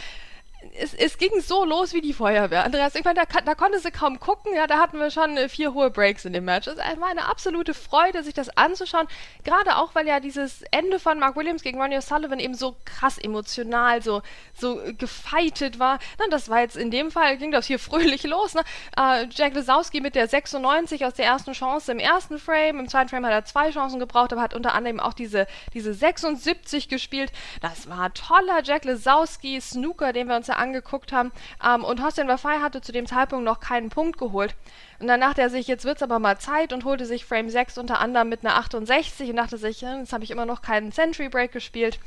es, 0.79 0.95
es, 0.95 1.19
ging 1.19 1.41
so 1.41 1.65
los 1.65 1.93
wie 1.93 2.01
die 2.01 2.13
Feuerwehr. 2.13 2.65
Andreas, 2.65 2.95
ich 2.95 3.05
meine, 3.05 3.21
da, 3.21 3.41
da 3.41 3.55
konnte 3.55 3.81
sie 3.81 3.91
kaum 3.91 4.21
gucken. 4.21 4.55
Ja, 4.55 4.67
da 4.67 4.79
hatten 4.79 4.99
wir 4.99 5.11
schon 5.11 5.37
äh, 5.37 5.49
vier 5.49 5.75
hohe 5.75 5.91
Breaks 5.91 6.25
in 6.25 6.33
dem 6.33 6.45
Match. 6.45 6.69
Es 6.69 6.77
war 6.77 7.09
eine 7.09 7.27
absolute 7.27 7.75
Freude, 7.75 8.23
sich 8.23 8.35
das 8.35 8.57
anzuschauen. 8.57 9.09
Gerade 9.45 9.77
auch, 9.77 9.95
weil 9.95 10.07
ja 10.07 10.21
dieses 10.21 10.63
Ende 10.71 10.99
von 10.99 11.19
Mark 11.19 11.37
Williams 11.37 11.63
gegen 11.63 11.81
Ronnie 11.81 11.99
O'Sullivan 11.99 12.39
eben 12.39 12.55
so 12.55 12.77
krass 12.85 13.19
emotional, 13.19 14.03
so, 14.03 14.23
so 14.55 14.81
gefeitet 14.97 15.79
war. 15.79 15.99
Na, 16.19 16.27
das 16.31 16.49
war 16.49 16.61
jetzt 16.61 16.77
in 16.77 16.91
dem 16.91 17.11
Fall, 17.11 17.37
ging 17.37 17.51
das 17.51 17.67
hier 17.67 17.79
fröhlich 17.81 18.23
los. 18.23 18.55
Ne? 18.55 18.63
Äh, 18.97 19.27
Jack 19.31 19.55
Lesowski 19.55 20.01
mit 20.01 20.15
der 20.15 20.29
96 20.29 21.05
aus 21.05 21.15
der 21.15 21.27
ersten 21.27 21.53
Chance 21.53 21.91
im 21.91 21.99
ersten 21.99 22.39
Frame. 22.39 22.79
Im 22.79 22.89
zweiten 22.89 23.09
Frame 23.09 23.27
hat 23.27 23.33
er 23.33 23.45
zwei 23.45 23.71
Chancen 23.71 23.99
gebraucht, 23.99 24.33
aber 24.33 24.43
hat 24.43 24.55
unter 24.55 24.75
anderem 24.75 25.01
auch 25.01 25.15
diese, 25.15 25.47
diese 25.75 25.95
76 25.95 26.89
gespielt. 26.89 27.33
Das 27.61 27.89
war 27.89 28.15
toller 28.15 28.63
Jack 28.63 28.85
Lesowski 28.85 29.61
Snooker, 29.61 30.13
den 30.13 30.29
wir 30.29 30.37
uns 30.37 30.47
ja 30.47 30.60
angeguckt 30.61 31.13
haben. 31.13 31.33
Ähm, 31.67 31.85
und 31.85 32.03
Hossein 32.03 32.29
Wafai 32.29 32.59
hatte 32.61 32.81
zu 32.81 32.93
dem 32.93 33.07
Zeitpunkt 33.07 33.45
noch 33.45 33.61
keinen 33.61 33.91
Punkt 33.91 34.19
geholt. 34.19 34.55
Und 35.01 35.07
dann 35.07 35.21
dachte 35.21 35.41
er 35.41 35.51
sich, 35.51 35.67
jetzt 35.67 35.85
wird 35.85 35.97
es 35.97 36.03
aber 36.03 36.19
mal 36.19 36.39
Zeit 36.39 36.73
und 36.73 36.85
holte 36.85 37.07
sich 37.07 37.25
Frame 37.25 37.49
6 37.49 37.79
unter 37.79 38.01
anderem 38.01 38.29
mit 38.29 38.45
einer 38.45 38.57
68 38.57 39.31
und 39.31 39.37
dachte 39.37 39.57
sich, 39.57 39.81
hm, 39.81 40.01
jetzt 40.01 40.13
habe 40.13 40.25
ich 40.25 40.31
immer 40.31 40.47
noch 40.47 40.61
keinen 40.61 40.93
Century 40.93 41.29
Break 41.29 41.53
gespielt 41.53 41.99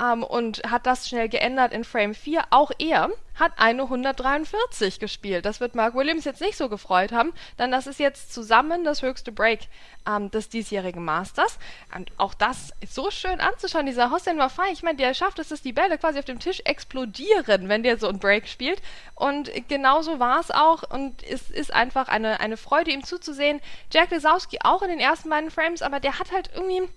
ähm, 0.00 0.22
und 0.22 0.62
hat 0.70 0.86
das 0.86 1.08
schnell 1.08 1.28
geändert 1.28 1.72
in 1.72 1.84
Frame 1.84 2.14
4. 2.14 2.44
Auch 2.50 2.70
er 2.78 3.10
hat 3.34 3.52
eine 3.56 3.82
143 3.82 4.98
gespielt. 5.00 5.44
Das 5.44 5.60
wird 5.60 5.74
Mark 5.74 5.94
Williams 5.94 6.24
jetzt 6.24 6.40
nicht 6.40 6.56
so 6.56 6.68
gefreut 6.68 7.12
haben, 7.12 7.32
denn 7.58 7.70
das 7.70 7.86
ist 7.86 7.98
jetzt 7.98 8.32
zusammen 8.32 8.84
das 8.84 9.02
höchste 9.02 9.32
Break 9.32 9.60
ähm, 10.06 10.30
des 10.30 10.48
diesjährigen 10.48 11.04
Masters. 11.04 11.58
Und 11.94 12.12
auch 12.18 12.34
das 12.34 12.72
ist 12.80 12.94
so 12.94 13.10
schön 13.10 13.40
anzuschauen, 13.40 13.86
dieser 13.86 14.10
Hossein 14.10 14.38
Wafai. 14.38 14.70
Ich 14.72 14.82
meine, 14.82 14.96
der 14.96 15.14
schafft 15.14 15.38
es, 15.38 15.48
dass 15.48 15.62
die 15.62 15.72
Bälle 15.72 15.98
quasi 15.98 16.18
auf 16.18 16.24
dem 16.24 16.40
Tisch 16.40 16.60
explodieren, 16.64 17.68
wenn 17.68 17.82
der 17.82 17.98
so 17.98 18.08
ein 18.08 18.18
Break 18.18 18.48
spielt. 18.48 18.82
Und 19.14 19.50
genauso 19.68 20.18
war 20.18 20.40
es 20.40 20.50
auch. 20.50 20.82
Und 20.90 21.22
es 21.22 21.50
ist 21.50 21.72
einfach 21.72 22.08
eine, 22.08 22.40
eine 22.40 22.56
Freude, 22.56 22.90
ihm 22.90 23.04
zuzusehen. 23.04 23.60
Jack 23.92 24.10
Lesowski 24.10 24.58
auch 24.62 24.82
in 24.82 24.90
den 24.90 25.00
ersten 25.00 25.30
beiden 25.30 25.50
Frames, 25.50 25.82
aber 25.82 26.00
der 26.00 26.18
hat 26.18 26.32
halt 26.32 26.50
irgendwie 26.54 26.88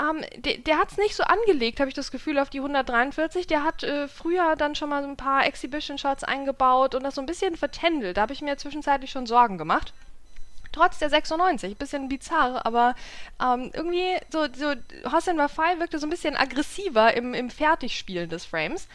ähm, 0.00 0.24
der, 0.36 0.58
der 0.58 0.78
hat 0.78 0.92
es 0.92 0.98
nicht 0.98 1.14
so 1.14 1.22
angelegt, 1.24 1.80
habe 1.80 1.88
ich 1.88 1.94
das 1.94 2.10
Gefühl, 2.10 2.38
auf 2.38 2.50
die 2.50 2.58
143. 2.58 3.46
Der 3.46 3.64
hat 3.64 3.82
äh, 3.82 4.08
früher 4.08 4.56
dann 4.56 4.74
schon 4.74 4.88
mal 4.88 5.02
so 5.02 5.08
ein 5.08 5.16
paar 5.16 5.46
Exhibition-Shots 5.46 6.24
eingebaut 6.24 6.94
und 6.94 7.02
das 7.02 7.14
so 7.14 7.20
ein 7.20 7.26
bisschen 7.26 7.56
vertändelt. 7.56 8.16
Da 8.16 8.22
habe 8.22 8.32
ich 8.32 8.40
mir 8.40 8.56
zwischenzeitlich 8.56 9.10
schon 9.10 9.26
Sorgen 9.26 9.58
gemacht. 9.58 9.92
Trotz 10.72 11.00
der 11.00 11.10
96, 11.10 11.76
bisschen 11.76 12.08
bizarr, 12.08 12.64
aber 12.64 12.94
ähm, 13.42 13.72
irgendwie 13.74 14.16
so, 14.30 14.46
so 14.52 14.72
Hossein 15.10 15.36
Wafai 15.36 15.80
wirkte 15.80 15.98
so 15.98 16.06
ein 16.06 16.10
bisschen 16.10 16.36
aggressiver 16.36 17.12
im, 17.14 17.34
im 17.34 17.50
Fertigspielen 17.50 18.30
des 18.30 18.44
Frames. 18.44 18.86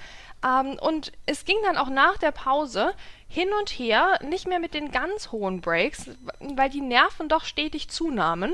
Ähm, 0.46 0.78
und 0.80 1.12
es 1.26 1.46
ging 1.46 1.58
dann 1.64 1.78
auch 1.78 1.90
nach 1.90 2.18
der 2.18 2.32
Pause 2.32 2.94
hin 3.28 3.50
und 3.60 3.70
her, 3.70 4.20
nicht 4.24 4.48
mehr 4.48 4.60
mit 4.60 4.74
den 4.74 4.92
ganz 4.92 5.32
hohen 5.32 5.60
Breaks, 5.60 6.10
weil 6.40 6.70
die 6.70 6.82
Nerven 6.82 7.28
doch 7.28 7.44
stetig 7.44 7.90
zunahmen. 7.90 8.52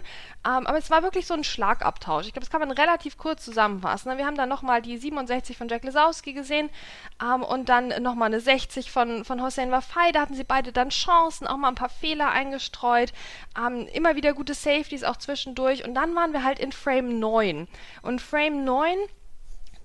Ähm, 0.48 0.66
aber 0.66 0.78
es 0.78 0.90
war 0.90 1.04
wirklich 1.04 1.28
so 1.28 1.34
ein 1.34 1.44
Schlagabtausch. 1.44 2.26
Ich 2.26 2.34
glaube, 2.34 2.46
das 2.46 2.50
kann 2.50 2.62
man 2.62 2.72
relativ 2.72 3.18
kurz 3.18 3.44
zusammenfassen. 3.44 4.18
Wir 4.18 4.26
haben 4.26 4.38
dann 4.38 4.50
nochmal 4.50 4.82
die 4.82 4.98
67 4.98 5.58
von 5.58 5.68
Jack 5.68 5.84
Lesowski 5.84 6.34
gesehen 6.34 6.70
ähm, 7.22 7.44
und 7.44 7.68
dann 7.68 7.90
nochmal 8.02 8.28
eine 8.28 8.40
60 8.40 8.90
von, 8.92 9.26
von 9.26 9.42
Hossein 9.44 9.72
Wafai. 9.72 10.14
Da 10.14 10.22
hatten 10.22 10.36
sie 10.36 10.46
beide 10.46 10.72
dann 10.72 10.90
Chancen, 10.90 11.48
auch 11.48 11.58
mal 11.58 11.68
ein 11.68 11.76
paar 11.76 11.90
Fehler 11.90 12.30
eingestreut. 12.30 13.12
Ähm, 13.58 13.88
immer 13.94 14.16
wieder 14.16 14.34
gute 14.34 14.54
Safeties 14.54 15.04
auch 15.04 15.18
zwischendurch. 15.18 15.86
Und 15.86 15.96
dann 15.96 16.16
waren 16.16 16.32
wir 16.32 16.44
halt 16.44 16.60
in 16.60 16.72
Frame 16.72 17.20
9. 17.20 17.68
Und 18.02 18.22
Frame 18.22 18.64
9 18.64 18.98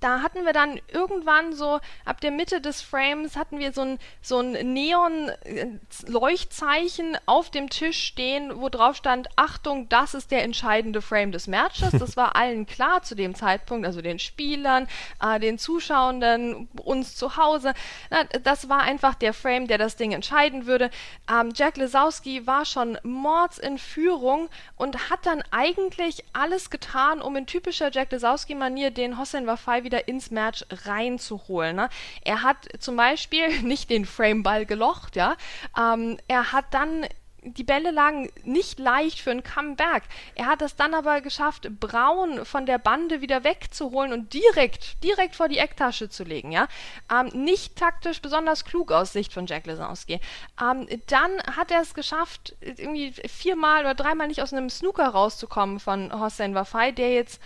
da 0.00 0.22
hatten 0.22 0.44
wir 0.44 0.52
dann 0.52 0.80
irgendwann 0.88 1.52
so 1.52 1.80
ab 2.04 2.20
der 2.20 2.30
Mitte 2.30 2.60
des 2.60 2.82
Frames 2.82 3.36
hatten 3.36 3.58
wir 3.58 3.72
so 3.72 3.80
ein, 3.82 3.98
so 4.20 4.38
ein 4.40 4.52
Neon-Leuchtzeichen 4.72 7.18
auf 7.26 7.50
dem 7.50 7.68
Tisch 7.70 8.04
stehen, 8.04 8.60
wo 8.60 8.68
drauf 8.68 8.94
stand, 8.96 9.28
Achtung, 9.36 9.88
das 9.88 10.14
ist 10.14 10.30
der 10.30 10.44
entscheidende 10.44 11.02
Frame 11.02 11.32
des 11.32 11.46
Matches. 11.46 11.92
Das 11.92 12.16
war 12.16 12.36
allen 12.36 12.66
klar 12.66 13.02
zu 13.02 13.14
dem 13.14 13.34
Zeitpunkt, 13.34 13.86
also 13.86 14.02
den 14.02 14.18
Spielern, 14.18 14.88
äh, 15.22 15.40
den 15.40 15.58
Zuschauenden, 15.58 16.68
uns 16.82 17.16
zu 17.16 17.36
Hause. 17.36 17.74
Na, 18.10 18.24
das 18.24 18.68
war 18.68 18.82
einfach 18.82 19.14
der 19.14 19.32
Frame, 19.32 19.66
der 19.66 19.78
das 19.78 19.96
Ding 19.96 20.12
entscheiden 20.12 20.66
würde. 20.66 20.90
Ähm, 21.30 21.52
Jack 21.54 21.76
Lesowski 21.76 22.44
war 22.46 22.64
schon 22.64 22.98
mords 23.02 23.58
in 23.58 23.78
Führung 23.78 24.48
und 24.76 25.10
hat 25.10 25.24
dann 25.24 25.42
eigentlich 25.50 26.24
alles 26.32 26.70
getan, 26.70 27.22
um 27.22 27.36
in 27.36 27.46
typischer 27.46 27.90
Jack 27.90 28.12
Lesowski-Manier 28.12 28.90
den 28.90 29.18
Hossein 29.18 29.46
Wafai 29.46 29.82
wieder 29.86 30.08
ins 30.08 30.30
Match 30.30 30.66
reinzuholen. 30.84 31.76
Ne? 31.76 31.88
Er 32.22 32.42
hat 32.42 32.68
zum 32.78 32.96
Beispiel 32.96 33.48
nicht 33.62 33.88
den 33.88 34.04
Frameball 34.04 34.66
gelocht, 34.66 35.16
ja. 35.16 35.36
Ähm, 35.78 36.18
er 36.28 36.52
hat 36.52 36.66
dann 36.72 37.06
die 37.46 37.64
Bälle 37.64 37.90
lagen 37.90 38.30
nicht 38.44 38.78
leicht 38.78 39.20
für 39.20 39.30
ein 39.30 39.42
Comeback. 39.42 40.02
Er 40.34 40.46
hat 40.46 40.62
es 40.62 40.76
dann 40.76 40.94
aber 40.94 41.20
geschafft, 41.20 41.68
Braun 41.78 42.44
von 42.44 42.66
der 42.66 42.78
Bande 42.78 43.20
wieder 43.20 43.44
wegzuholen 43.44 44.12
und 44.12 44.32
direkt, 44.32 45.02
direkt 45.04 45.36
vor 45.36 45.48
die 45.48 45.58
Ecktasche 45.58 46.08
zu 46.08 46.24
legen, 46.24 46.50
ja. 46.50 46.66
Ähm, 47.12 47.28
nicht 47.44 47.76
taktisch 47.76 48.20
besonders 48.20 48.64
klug 48.64 48.90
aus 48.90 49.12
Sicht 49.12 49.32
von 49.32 49.46
Jack 49.46 49.66
Lesowski. 49.66 50.20
Ähm, 50.60 50.88
dann 51.06 51.30
hat 51.56 51.70
er 51.70 51.82
es 51.82 51.94
geschafft, 51.94 52.56
irgendwie 52.60 53.12
viermal 53.12 53.82
oder 53.82 53.94
dreimal 53.94 54.26
nicht 54.26 54.42
aus 54.42 54.52
einem 54.52 54.70
Snooker 54.70 55.08
rauszukommen 55.08 55.78
von 55.78 56.12
Hossein 56.18 56.54
Wafai, 56.54 56.92
der 56.92 57.12
jetzt 57.12 57.40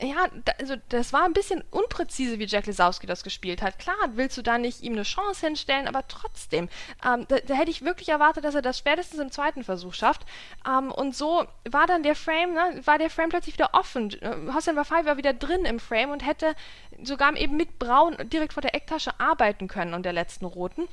ja, 0.00 0.28
da, 0.44 0.52
also 0.60 0.76
das 0.88 1.12
war 1.12 1.24
ein 1.24 1.32
bisschen 1.32 1.62
unpräzise, 1.70 2.38
wie 2.38 2.46
Jack 2.46 2.66
Lesowski 2.66 3.06
das 3.06 3.24
gespielt 3.24 3.62
hat. 3.62 3.78
Klar, 3.78 3.96
willst 4.14 4.36
du 4.36 4.42
da 4.42 4.58
nicht 4.58 4.82
ihm 4.82 4.92
eine 4.92 5.02
Chance 5.02 5.46
hinstellen, 5.46 5.88
aber 5.88 6.06
trotzdem, 6.06 6.68
ähm, 7.04 7.26
da, 7.28 7.38
da, 7.38 7.54
hätte 7.54 7.70
ich 7.70 7.82
wirklich 7.82 8.08
erwartet, 8.08 8.44
dass 8.44 8.54
er 8.54 8.62
das 8.62 8.78
spätestens 8.78 9.18
im 9.18 9.30
zweiten 9.30 9.64
Versuch 9.64 9.94
schafft. 9.94 10.22
Ähm, 10.66 10.92
und 10.92 11.16
so 11.16 11.44
war 11.68 11.86
dann 11.86 12.02
der 12.02 12.14
Frame, 12.14 12.54
ne, 12.54 12.80
war 12.84 12.98
der 12.98 13.10
Frame 13.10 13.30
plötzlich 13.30 13.54
wieder 13.54 13.70
offen. 13.74 14.10
Hossein 14.54 14.76
Wafai 14.76 15.04
war 15.04 15.16
wieder 15.16 15.32
drin 15.32 15.64
im 15.64 15.80
Frame 15.80 16.10
und 16.10 16.24
hätte 16.24 16.54
sogar 17.02 17.36
eben 17.36 17.56
mit 17.56 17.78
Braun 17.78 18.16
direkt 18.28 18.52
vor 18.52 18.62
der 18.62 18.74
Ecktasche 18.74 19.18
arbeiten 19.18 19.68
können 19.68 19.94
und 19.94 20.04
der 20.04 20.12
letzten 20.12 20.44
roten. 20.44 20.88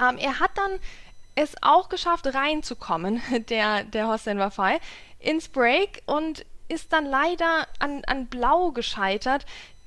Ähm, 0.00 0.16
er 0.18 0.40
hat 0.40 0.52
dann 0.56 0.78
es 1.34 1.54
auch 1.62 1.88
geschafft, 1.88 2.26
reinzukommen, 2.26 3.22
der, 3.48 3.84
der 3.84 4.08
Hossein 4.08 4.38
Wafai, 4.38 4.80
ins 5.18 5.48
Break 5.48 6.02
und 6.06 6.44
ist 6.68 6.92
dann 6.92 7.06
leider 7.06 7.66
an, 7.78 8.02
an 8.06 8.26
Blau 8.26 8.72
gescheitert 8.72 9.44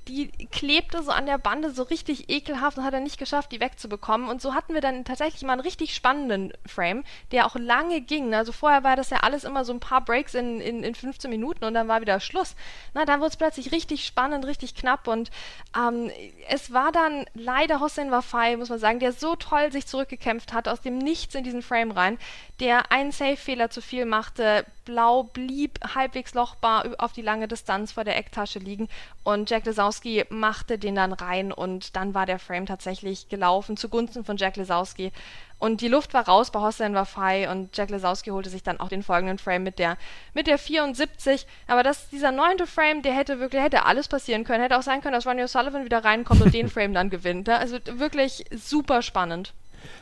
die 0.07 0.29
klebte 0.47 1.03
so 1.03 1.11
an 1.11 1.27
der 1.27 1.37
Bande 1.37 1.69
so 1.69 1.83
richtig 1.83 2.29
ekelhaft 2.29 2.77
und 2.77 2.83
hat 2.83 2.93
er 2.93 2.99
nicht 2.99 3.19
geschafft, 3.19 3.51
die 3.51 3.59
wegzubekommen. 3.59 4.29
Und 4.29 4.41
so 4.41 4.55
hatten 4.55 4.73
wir 4.73 4.81
dann 4.81 5.05
tatsächlich 5.05 5.43
mal 5.43 5.53
einen 5.53 5.61
richtig 5.61 5.93
spannenden 5.93 6.53
Frame, 6.65 7.03
der 7.31 7.45
auch 7.45 7.55
lange 7.55 8.01
ging. 8.01 8.33
Also 8.33 8.51
vorher 8.51 8.83
war 8.83 8.95
das 8.95 9.11
ja 9.11 9.17
alles 9.17 9.43
immer 9.43 9.63
so 9.63 9.73
ein 9.73 9.79
paar 9.79 10.03
Breaks 10.03 10.33
in, 10.33 10.59
in, 10.59 10.83
in 10.83 10.95
15 10.95 11.29
Minuten 11.29 11.65
und 11.65 11.75
dann 11.75 11.87
war 11.87 12.01
wieder 12.01 12.19
Schluss. 12.19 12.55
Na, 12.93 13.05
dann 13.05 13.19
wurde 13.19 13.29
es 13.29 13.37
plötzlich 13.37 13.71
richtig 13.71 14.05
spannend, 14.05 14.45
richtig 14.45 14.73
knapp 14.73 15.07
und 15.07 15.29
ähm, 15.77 16.09
es 16.49 16.73
war 16.73 16.91
dann 16.91 17.25
leider 17.35 17.79
Hossein 17.79 18.11
Wafai, 18.11 18.57
muss 18.57 18.69
man 18.69 18.79
sagen, 18.79 18.99
der 18.99 19.13
so 19.13 19.35
toll 19.35 19.71
sich 19.71 19.85
zurückgekämpft 19.85 20.51
hat, 20.51 20.67
aus 20.67 20.81
dem 20.81 20.97
Nichts 20.97 21.35
in 21.35 21.43
diesen 21.43 21.61
Frame 21.61 21.91
rein, 21.91 22.17
der 22.61 22.91
einen 22.91 23.11
Safe-Fehler 23.11 23.71
zu 23.71 23.81
viel 23.81 24.05
machte, 24.05 24.65
blau 24.85 25.23
blieb 25.23 25.79
halbwegs 25.95 26.35
lochbar 26.35 26.85
auf 26.99 27.11
die 27.11 27.23
lange 27.23 27.47
Distanz 27.47 27.91
vor 27.91 28.03
der 28.03 28.17
Ecktasche 28.17 28.59
liegen 28.59 28.87
und 29.23 29.49
Jack 29.49 29.65
Lesowski 29.65 30.25
machte 30.29 30.77
den 30.77 30.95
dann 30.95 31.11
rein 31.11 31.51
und 31.51 31.95
dann 31.95 32.13
war 32.13 32.27
der 32.27 32.37
Frame 32.39 32.67
tatsächlich 32.67 33.29
gelaufen 33.29 33.77
zugunsten 33.77 34.23
von 34.23 34.37
Jack 34.37 34.57
Lesowski 34.57 35.11
und 35.57 35.81
die 35.81 35.87
Luft 35.87 36.13
war 36.13 36.27
raus 36.27 36.51
bei 36.51 36.59
Hossein 36.59 36.93
Wafai 36.93 37.49
und 37.49 37.75
Jack 37.75 37.89
Lesowski 37.89 38.29
holte 38.29 38.49
sich 38.49 38.61
dann 38.61 38.79
auch 38.79 38.89
den 38.89 39.03
folgenden 39.03 39.39
Frame 39.39 39.63
mit 39.63 39.79
der 39.79 39.97
mit 40.33 40.47
der 40.47 40.57
74. 40.57 41.45
Aber 41.67 41.83
das, 41.83 42.09
dieser 42.09 42.31
neunte 42.31 42.65
Frame, 42.65 43.03
der 43.03 43.13
hätte 43.13 43.39
wirklich, 43.39 43.61
hätte 43.61 43.85
alles 43.85 44.07
passieren 44.07 44.43
können. 44.43 44.63
Hätte 44.63 44.79
auch 44.79 44.81
sein 44.81 45.01
können, 45.01 45.13
dass 45.13 45.27
Ronnie 45.27 45.43
O'Sullivan 45.43 45.85
wieder 45.85 46.03
reinkommt 46.03 46.41
und 46.41 46.51
den 46.51 46.67
Frame 46.71 46.95
dann 46.95 47.11
gewinnt. 47.11 47.45
Ne? 47.45 47.59
Also 47.59 47.77
wirklich 47.85 48.45
super 48.51 49.03
spannend 49.03 49.53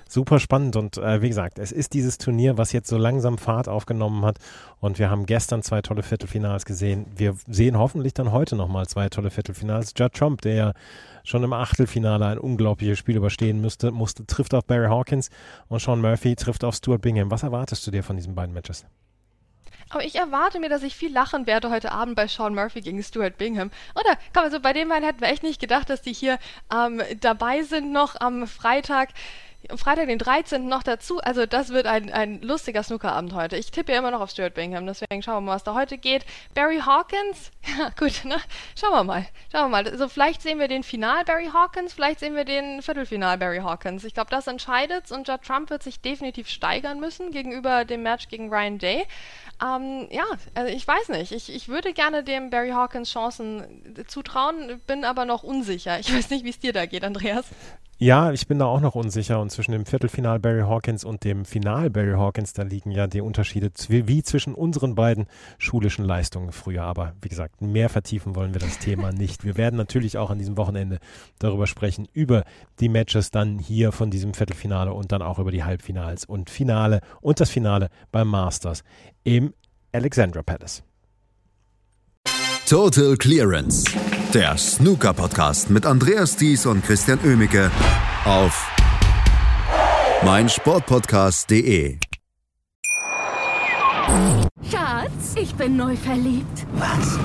super 0.08 0.40
spannend 0.40 0.76
und 0.76 0.98
äh, 0.98 1.22
wie 1.22 1.30
gesagt, 1.30 1.60
es 1.60 1.72
ist 1.72 1.94
dieses 1.94 2.18
Turnier, 2.18 2.58
was 2.58 2.72
jetzt 2.72 2.90
so 2.90 2.98
langsam 2.98 3.38
Fahrt 3.38 3.68
aufgenommen 3.68 4.26
hat 4.26 4.38
und 4.80 5.00
wir 5.00 5.10
haben 5.10 5.26
gestern 5.26 5.64
zwei 5.64 5.82
tolle 5.82 6.04
Viertelfinals 6.04 6.66
gesehen. 6.66 7.06
Wir 7.16 7.36
sehen 7.48 7.78
hoffentlich 7.78 8.14
dann 8.14 8.32
heute 8.32 8.56
nochmal 8.56 8.88
zwei 8.88 9.10
tolle 9.10 9.30
Viertelfinals. 9.30 9.94
Judd 9.98 10.14
Trump, 10.14 10.42
der 10.42 10.54
ja 10.54 10.74
schon 11.24 11.44
im 11.44 11.54
Achtelfinale 11.54 12.26
ein 12.26 12.38
unglaubliches 12.38 12.98
Spiel 12.98 13.18
überstehen 13.18 13.62
müsste, 13.62 13.92
musste, 13.92 14.26
trifft 14.26 14.54
auf 14.54 14.66
Barry 14.66 14.88
Hawkins 14.88 15.30
und 15.68 15.82
Sean 15.82 16.02
Murphy 16.02 16.36
trifft 16.36 16.64
auf 16.64 16.76
Stuart 16.76 17.02
Bingham. 17.02 17.32
Was 17.32 17.44
erwartest 17.44 17.86
du 17.86 17.92
dir 17.92 18.04
von 18.04 18.16
diesen 18.16 18.36
beiden 18.36 18.54
Matches? 18.54 18.86
Aber 19.90 20.04
ich 20.04 20.16
erwarte 20.16 20.60
mir, 20.60 20.70
dass 20.70 20.84
ich 20.84 20.96
viel 20.96 21.12
lachen 21.12 21.48
werde 21.48 21.72
heute 21.72 21.92
Abend 21.92 22.16
bei 22.16 22.28
Sean 22.28 22.54
Murphy 22.54 22.82
gegen 22.82 23.02
Stuart 23.02 23.38
Bingham. 23.38 23.72
Oder, 23.96 24.18
komm, 24.34 24.44
also 24.44 24.60
bei 24.60 24.72
den 24.72 24.88
beiden 24.88 25.04
hätten 25.04 25.22
wir 25.22 25.30
echt 25.30 25.42
nicht 25.42 25.60
gedacht, 25.60 25.90
dass 25.90 26.02
die 26.02 26.14
hier 26.14 26.38
ähm, 26.72 27.02
dabei 27.22 27.64
sind 27.64 27.92
noch 27.92 28.16
am 28.20 28.46
Freitag. 28.46 29.10
Freitag, 29.75 30.08
den 30.08 30.20
13. 30.20 30.68
noch 30.68 30.84
dazu. 30.84 31.20
Also 31.20 31.46
das 31.46 31.70
wird 31.70 31.86
ein, 31.86 32.12
ein 32.12 32.42
lustiger 32.42 32.82
Snookerabend 32.82 33.34
heute. 33.34 33.58
Ich 33.58 33.72
tippe 33.72 33.92
ja 33.92 34.00
immer 34.00 34.12
noch 34.12 34.22
auf 34.22 34.30
Stuart 34.30 34.54
Bingham, 34.54 34.86
deswegen 34.86 35.22
schauen 35.22 35.36
wir 35.36 35.42
mal, 35.42 35.56
was 35.56 35.63
da 35.63 35.74
heute 35.74 35.98
geht. 35.98 36.25
Barry 36.56 36.80
Hawkins, 36.80 37.51
ja 37.78 37.89
gut, 37.98 38.24
ne? 38.24 38.38
Schauen 38.80 38.94
wir 38.94 39.04
mal. 39.04 39.25
Schauen 39.51 39.66
wir 39.66 39.70
mal. 39.70 39.88
Also 39.88 40.08
vielleicht 40.08 40.42
sehen 40.42 40.60
wir 40.60 40.70
den 40.70 40.84
Final 40.84 41.25
Barry 41.25 41.50
Hawkins, 41.54 41.94
vielleicht 41.94 42.22
sehen 42.22 42.36
wir 42.36 42.46
den 42.46 42.82
Viertelfinal 42.82 43.38
Barry 43.38 43.60
Hawkins. 43.60 44.06
Ich 44.06 44.13
glaube, 44.13 44.32
das 44.32 44.48
entscheidet 44.48 45.12
und 45.12 45.28
Judd 45.28 45.42
Trump 45.44 45.70
wird 45.70 45.84
sich 45.84 46.00
definitiv 46.00 46.48
steigern 46.48 47.00
müssen 47.00 47.32
gegenüber 47.32 47.84
dem 47.84 48.04
Match 48.04 48.30
gegen 48.30 48.50
Ryan 48.50 48.78
Day. 48.78 49.06
Ähm, 49.62 50.08
ja, 50.10 50.24
also 50.56 50.74
ich 50.74 50.88
weiß 50.88 51.10
nicht. 51.10 51.34
Ich, 51.34 51.54
ich 51.54 51.68
würde 51.68 51.94
gerne 51.94 52.24
dem 52.24 52.50
Barry 52.50 52.70
Hawkins 52.70 53.12
Chancen 53.12 54.06
zutrauen, 54.08 54.80
bin 54.88 55.04
aber 55.04 55.25
noch 55.25 55.44
unsicher. 55.44 56.00
Ich 56.00 56.13
weiß 56.13 56.30
nicht, 56.30 56.46
wie 56.46 56.50
es 56.50 56.60
dir 56.60 56.72
da 56.72 56.86
geht, 56.86 57.04
Andreas. 57.04 57.46
Ja, 58.01 58.32
ich 58.32 58.48
bin 58.48 58.60
da 58.60 58.65
auch 58.65 58.79
noch 58.79 58.96
unsicher 58.96 59.41
und 59.41 59.51
zwischen 59.51 59.74
dem 59.74 59.86
Viertelfinal 59.86 60.39
Barry 60.39 60.62
Hawkins 60.62 61.03
und 61.03 61.25
dem 61.25 61.44
Final 61.44 61.89
Barry 61.89 62.13
Hawkins, 62.13 62.53
da 62.53 62.63
liegen 62.63 62.91
ja 62.91 63.08
die 63.08 63.20
Unterschiede 63.20 63.72
wie 63.89 64.24
zwischen 64.24 64.56
unseren 64.56 64.96
beiden 64.96 65.25
schulischen 65.58 66.06
Leistungen 66.06 66.53
früher. 66.53 66.84
Aber 66.84 67.12
wie 67.22 67.27
gesagt, 67.27 67.62
mehr 67.62 67.89
vertiefen 67.89 68.38
wollen 68.38 68.53
wir 68.53 68.62
das 68.62 68.79
Thema 68.79 69.12
nicht. 69.12 69.44
Wir 69.44 69.58
werden 69.58 69.75
natürlich 69.75 70.18
auch 70.18 70.29
an 70.29 70.38
diesem 70.38 70.56
Wochenende 70.56 71.00
darüber 71.39 71.68
sprechen, 71.68 72.08
über 72.13 72.46
die 72.79 72.88
Matches 72.88 73.32
dann 73.32 73.60
hier 73.60 73.91
von 73.91 74.10
diesem 74.10 74.34
Viertelfinale 74.34 74.94
und 74.94 75.12
dann 75.12 75.22
auch 75.22 75.38
über 75.38 75.51
die 75.51 75.65
Halbfinals 75.65 76.24
und 76.24 76.50
Finale 76.50 77.01
und 77.20 77.41
das 77.41 77.50
Finale 77.50 77.89
beim 78.13 78.29
Masters 78.29 78.86
im 79.25 79.53
Alexandra 79.91 80.41
Palace. 80.41 80.84
Total 82.65 83.18
Clearance. 83.18 83.84
Der 84.34 84.56
Snooker 84.58 85.12
Podcast 85.16 85.72
mit 85.72 85.88
Andreas 85.88 86.36
Thies 86.36 86.68
und 86.68 86.84
Christian 86.84 87.18
Ömicke 87.26 87.72
auf 88.26 88.72
meinsportpodcast.de. 90.24 91.98
Schatz, 94.70 95.34
ich 95.36 95.56
bin 95.56 95.78
neu 95.78 95.96
verliebt. 95.96 96.68
Was? 96.74 97.18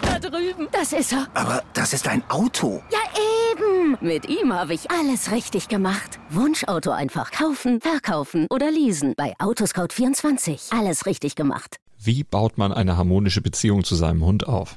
Da 0.00 0.18
drüben, 0.18 0.68
das 0.72 0.94
ist 0.94 1.12
er. 1.12 1.26
Aber 1.34 1.62
das 1.74 1.92
ist 1.92 2.08
ein 2.08 2.22
Auto. 2.30 2.82
Ja, 2.90 3.00
eben. 3.52 3.98
Mit 4.00 4.26
ihm 4.26 4.54
habe 4.54 4.72
ich 4.72 4.90
alles 4.90 5.32
richtig 5.32 5.68
gemacht. 5.68 6.18
Wunschauto 6.30 6.90
einfach 6.90 7.32
kaufen, 7.32 7.82
verkaufen 7.82 8.46
oder 8.48 8.70
leasen 8.70 9.12
bei 9.14 9.34
Autoscout24. 9.40 10.74
Alles 10.74 11.04
richtig 11.04 11.34
gemacht. 11.34 11.76
Wie 11.98 12.24
baut 12.24 12.56
man 12.56 12.72
eine 12.72 12.96
harmonische 12.96 13.42
Beziehung 13.42 13.84
zu 13.84 13.94
seinem 13.94 14.24
Hund 14.24 14.48
auf? 14.48 14.76